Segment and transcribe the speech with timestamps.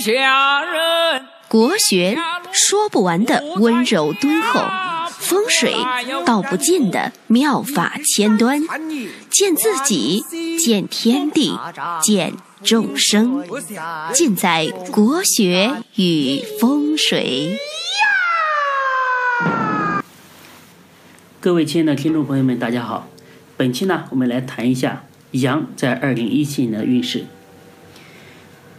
[0.00, 1.26] 下人。
[1.46, 2.16] 国学
[2.52, 4.60] 说不完的温柔敦厚，
[5.10, 5.74] 风水
[6.24, 8.62] 道不尽的妙法千端，
[9.28, 10.24] 见自己，
[10.58, 11.58] 见天地，
[12.00, 13.44] 见众生，
[14.14, 17.58] 尽在国学与风水。
[21.40, 23.08] 各位亲爱的听众朋友们，大家好。
[23.56, 27.26] 本期呢，我们来谈一下羊在二零一七年的运势。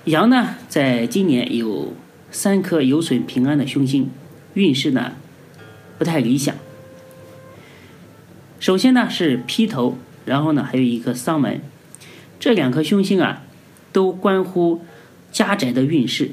[0.06, 1.94] 羊呢，在今年有
[2.32, 4.10] 三颗有损平安的凶星，
[4.56, 5.14] 运势呢
[5.98, 6.56] 不太理想。
[8.60, 11.62] 首先呢是劈头，然后呢还有一颗丧门，
[12.40, 13.44] 这两颗凶星啊，
[13.92, 14.82] 都关乎
[15.32, 16.32] 家宅的运势。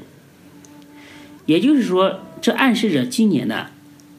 [1.45, 3.67] 也就是说，这暗示着今年呢，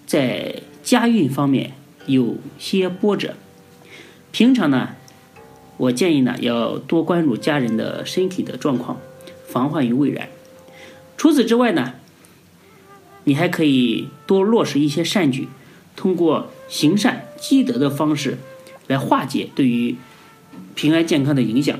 [0.06, 1.72] 在家运方面。
[2.06, 3.34] 有些波折，
[4.32, 4.96] 平常呢，
[5.76, 8.98] 我建议呢要多关注家人的身体的状况，
[9.50, 10.28] 防患于未然。
[11.16, 11.94] 除此之外呢，
[13.24, 15.48] 你还可以多落实一些善举，
[15.96, 18.38] 通过行善积德的方式
[18.86, 19.96] 来化解对于
[20.74, 21.78] 平安健康的影响。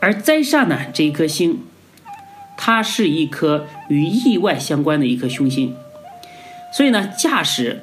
[0.00, 1.60] 而灾煞呢这一颗星，
[2.58, 5.74] 它是一颗与意外相关的一颗凶星，
[6.72, 7.82] 所以呢驾驶。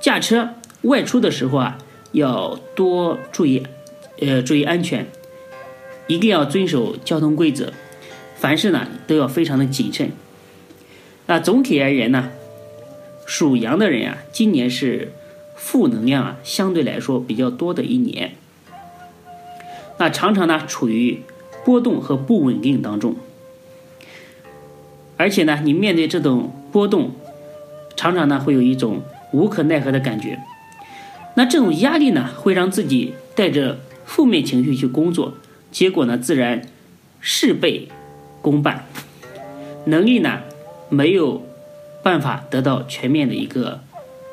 [0.00, 1.76] 驾车外出的时候啊，
[2.12, 3.62] 要多注意，
[4.18, 5.06] 呃，注意安全，
[6.10, 7.72] 一定要遵守交通规则，
[8.34, 10.10] 凡事呢都要非常的谨慎。
[11.26, 12.30] 那总体而言呢，
[13.24, 15.12] 属羊的人啊，今年是
[15.54, 18.32] 负能量啊相对来说比较多的一年，
[19.98, 21.22] 那常常呢处于
[21.64, 23.14] 波动和不稳定当中，
[25.16, 27.12] 而且呢，你面对这种波动，
[27.94, 29.02] 常常呢会有一种。
[29.32, 30.40] 无可奈何的感觉，
[31.36, 35.34] 那这种压力呢，会让自己带着负面情绪去工作，
[35.70, 36.62] 结果呢，自然
[37.20, 37.88] 事倍
[38.42, 38.86] 功半，
[39.86, 40.40] 能力呢
[40.88, 41.42] 没有
[42.02, 43.80] 办法得到全面的一个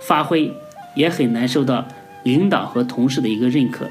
[0.01, 0.51] 发挥，
[0.95, 1.87] 也很难受到
[2.23, 3.87] 领导和同事的一个认可，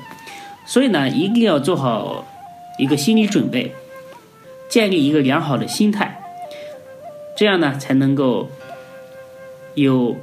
[0.67, 2.27] 所以呢，一定要做好
[2.79, 3.73] 一个心理准备，
[4.69, 6.21] 建立一个良好的心态，
[7.37, 8.49] 这样呢，才能够
[9.75, 10.17] 有。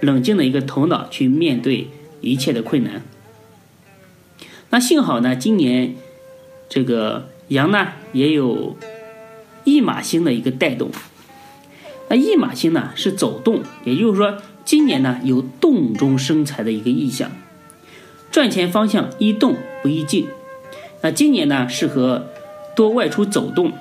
[0.00, 1.88] 冷静的一个头脑去面对
[2.20, 3.02] 一切的困难。
[4.70, 5.96] 那幸好呢，今年
[6.68, 8.76] 这个羊呢也有
[9.64, 10.90] 驿马星的一个带动。
[12.08, 17.30] 那驿马星呢是走动，也就是说今年呢有动中生财的一个意象，
[18.30, 20.26] 赚钱方向宜动不宜静。
[21.02, 22.28] 那今年呢适合
[22.76, 23.72] 多外出走动，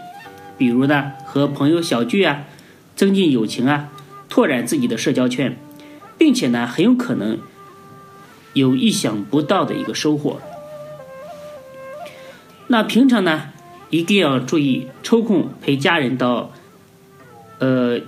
[0.57, 2.43] 比如呢和朋友小聚啊，
[2.95, 3.89] 增进友情啊，
[4.29, 5.57] 拓展自己的社交圈。
[6.19, 7.37] 并且呢，很有可能
[8.53, 10.41] 有意想不到的一个收获。
[12.67, 13.49] 那平常呢，
[13.89, 16.51] 一定要注意抽空陪家人到
[17.59, 17.99] 呃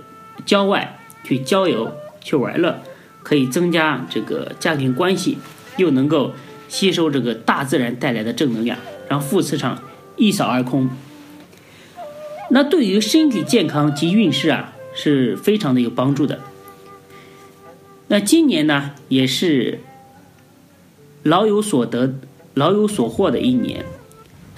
[0.44, 2.82] 郊外去郊游、去玩乐，
[3.22, 5.38] 可以增加这个家庭关系，
[5.78, 6.32] 又能够
[6.68, 8.78] 吸收这个大自然带来的正能量，
[9.08, 9.82] 让负磁场
[10.16, 10.90] 一扫而空。
[12.50, 16.40] 那对于身体健康及运势啊，是非常的有帮助的。
[18.08, 19.80] 那今年呢，也是
[21.22, 22.14] 老有所得、
[22.54, 23.86] 老有所获的一年。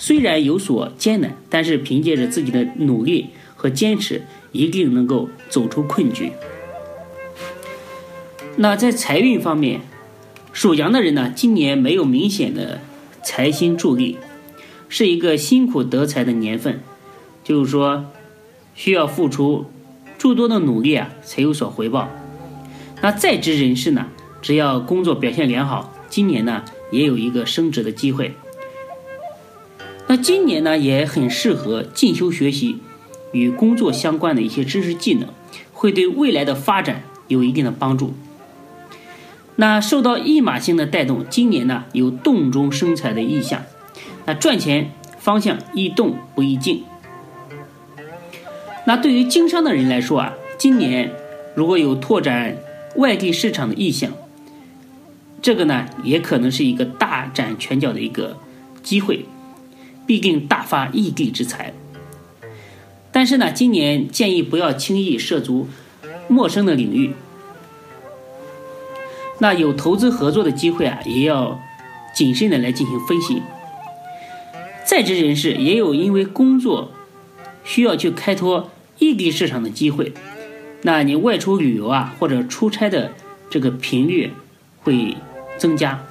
[0.03, 6.33] 虽然有所艰难，但是凭借着自己的努力和坚持，一定能够走出困局。
[8.57, 9.83] 那在财运方面，
[10.53, 12.81] 属羊的人呢，今年没有明显的
[13.23, 14.19] 财星助力，
[14.89, 16.81] 是一个辛苦得财的年份，
[17.45, 18.07] 就是说
[18.75, 19.67] 需要付出
[20.19, 22.11] 诸多的努力啊，才有所回报。
[23.01, 24.09] 那在职人士呢，
[24.43, 28.35] 只要工作表现良好，今年呢也有一个升职的机会。
[30.13, 32.77] 那今年呢也很适合进修学习
[33.33, 35.27] 与工作相关的一些知识技能，
[35.73, 38.13] 会对未来的发展有一定的帮助。
[39.57, 43.63] 那受到驿马星的带动，今年呢有动中生财的意象，
[44.27, 46.85] 那赚钱方向易动不易静。
[48.87, 51.11] 那对于经商的人来说啊，今年
[51.55, 52.59] 如果有拓展。
[52.97, 54.13] 外地市场的意向，
[55.41, 58.37] 这个呢也可能是一个大展拳脚的一个
[58.83, 59.25] 机会，
[60.07, 61.73] 必定大发异地之财。
[63.11, 65.69] 但是呢，今年建议不要轻易涉足
[66.29, 67.13] 陌生的领域。
[69.39, 71.61] 那有投资合作的机会啊，也要
[72.15, 73.43] 谨慎的来进行分析。
[74.85, 76.93] 在职人士也有因为工作
[77.65, 80.13] 需要去开拓异地市场的机会。
[80.83, 83.13] 那你外出旅游啊，或者出差的
[83.51, 84.33] 这个频率
[84.83, 85.17] 会
[85.59, 86.05] 增加。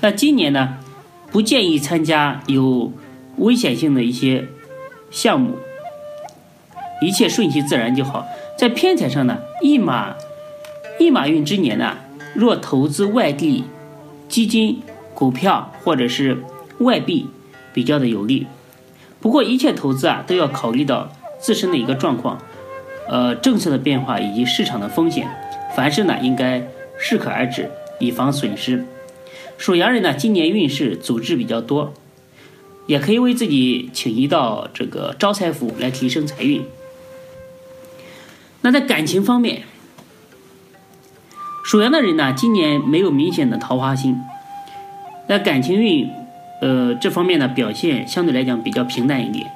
[0.00, 0.77] 那今年呢，
[1.30, 2.92] 不建议参加有
[3.36, 4.46] 危险性的一些
[5.10, 5.56] 项目，
[7.00, 8.26] 一切顺其自然就好。
[8.56, 10.16] 在偏财上呢，一马
[10.98, 11.96] 一马运之年呢，
[12.34, 13.64] 若投资外地
[14.28, 14.82] 基金、
[15.14, 16.42] 股票或者是
[16.80, 17.26] 外币，
[17.72, 18.46] 比较的有利。
[19.20, 22.38] 不过一切投资啊，都要考虑到自身的一个状况，
[23.08, 25.28] 呃，政策的变化以及市场的风险。
[25.76, 26.62] 凡事呢，应该
[26.98, 27.70] 适可而止，
[28.00, 28.84] 以防损失。
[29.58, 31.92] 属羊人呢，今年运势阻滞比较多，
[32.86, 36.64] 也可以为自己请一道这个招财符来提升财运。
[38.62, 39.62] 那在感情方面，
[41.64, 44.16] 属羊的人呢，今年没有明显的桃花星，
[45.28, 46.08] 那感情运，
[46.62, 49.50] 呃，这方面的表现相对来讲比较平淡一点。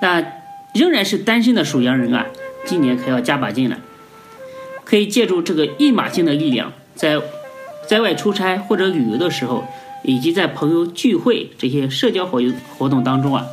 [0.00, 0.24] 那
[0.72, 2.26] 仍然是单身的属羊人啊，
[2.64, 3.78] 今年可要加把劲了，
[4.84, 7.20] 可以借助这个一马星的力量，在
[7.88, 9.64] 在外出差或者旅游的时候，
[10.02, 12.40] 以及在朋友聚会这些社交活
[12.78, 13.46] 活动当中啊，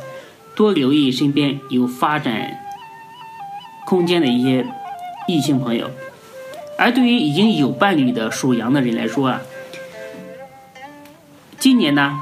[0.54, 2.58] 多留意身边有发展
[3.86, 4.66] 空间的一些。
[5.28, 5.88] 异性朋友，
[6.76, 9.40] 而对于已经有伴侣的属羊的人来说啊，
[11.56, 12.18] 今年呢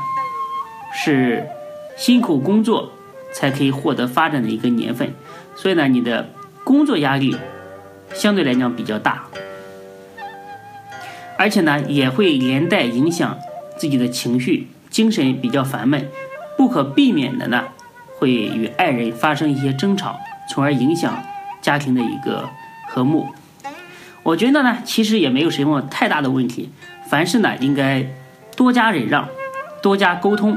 [0.92, 1.46] 是
[1.96, 2.92] 辛苦工作
[3.32, 5.14] 才可以获得发展的一个年份，
[5.56, 6.28] 所以呢，你的
[6.64, 7.34] 工作压力
[8.12, 9.27] 相对来讲比较大，
[11.38, 13.38] 而且呢也会连带影响
[13.78, 16.06] 自己的情绪，精神比较烦闷，
[16.58, 17.64] 不可避免的呢
[18.18, 20.18] 会与爱人发生一些争吵，
[20.50, 21.22] 从而影响
[21.62, 22.46] 家庭的一个。
[22.90, 23.28] 和睦，
[24.22, 26.70] 我觉得呢，其实也没有什么太大的问题。
[27.06, 28.02] 凡事呢，应该
[28.56, 29.28] 多加忍让，
[29.82, 30.56] 多加沟通。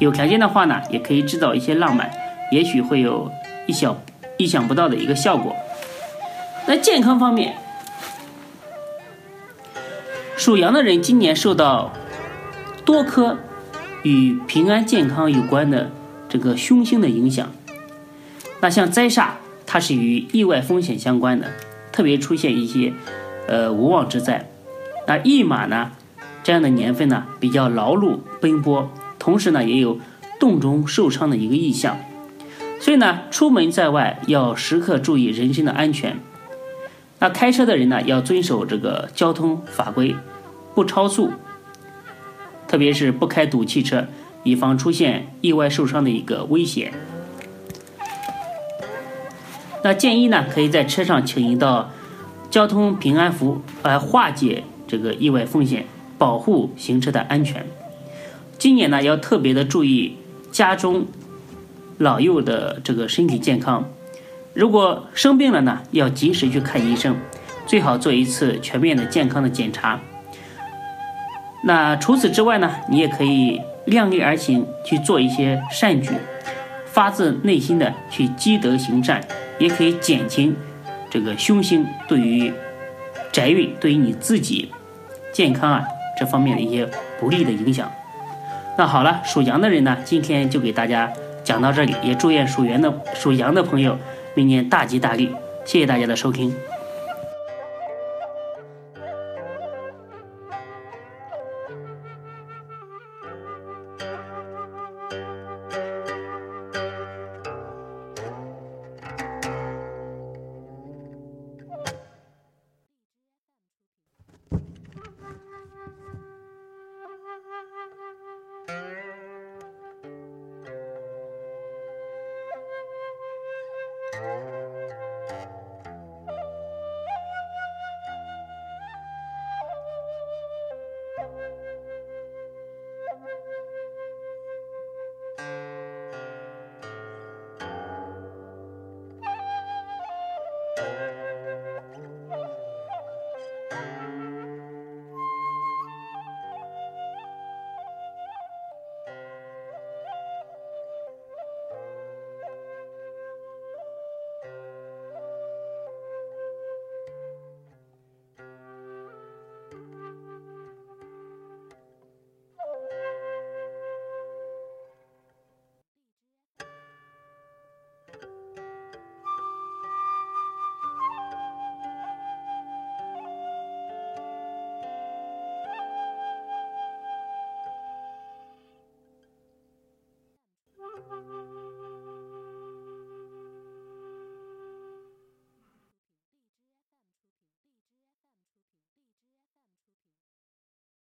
[0.00, 2.10] 有条件的话呢，也可以制造一些浪漫，
[2.52, 3.32] 也许会有
[3.66, 3.98] 意小
[4.36, 5.56] 意想不到的一个效果。
[6.66, 7.54] 那健康方面，
[10.40, 11.92] 属羊的人今年受到
[12.86, 13.36] 多颗
[14.02, 15.90] 与平安健康有关的
[16.30, 17.52] 这个凶星的影响。
[18.62, 19.32] 那像灾煞。
[19.66, 21.46] 它是与意外风险相关的，
[21.92, 22.92] 特别出现一些，
[23.46, 24.50] 呃无妄之灾。
[25.06, 25.92] 那驿马呢，
[26.42, 28.90] 这样的年份呢，比较劳碌奔波，
[29.20, 30.00] 同时呢也有
[30.40, 31.98] 洞中受伤的一个意象。
[32.80, 36.18] 所以呢，出门在外要时刻注意人身的安全。
[37.20, 40.16] 那开车的人呢，要遵守这个交通法规，
[40.74, 41.32] 不超速，
[42.68, 44.06] 特别是不开堵汽车，
[44.42, 46.92] 以防出现意外受伤的一个危险。
[49.82, 51.90] 那建议呢，可以在车上请一道
[52.50, 55.86] 交通平安符，来化解这个意外风险，
[56.18, 57.66] 保护行车的安全。
[58.58, 60.16] 今年呢，要特别的注意
[60.52, 61.06] 家中
[61.96, 63.88] 老幼的这个身体健康。
[64.52, 67.16] 如果生病了呢，要及时去看医生，
[67.66, 69.98] 最好做一次全面的健康的检查。
[71.64, 76.10] 那除此之外呢，你也可以量力而行，去做一些善举，
[76.86, 79.20] 发自内心的去积德行善。
[79.58, 80.56] 也可以减轻
[81.10, 82.50] 这个凶星对于
[83.30, 84.72] 宅运、对于你自己
[85.34, 85.84] 健康啊
[86.18, 86.88] 这方面的一些
[87.20, 87.92] 不利的影响。
[88.78, 91.12] 那好了，属羊的人呢，今天就给大家
[91.44, 93.98] 讲到这里，也祝愿属羊的属羊的朋友
[94.34, 95.30] 明年大吉大利。
[95.66, 96.54] 谢谢大家的收听。